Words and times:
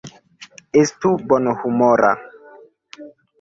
Estu 0.81 1.11
bonhumora. 1.27 2.11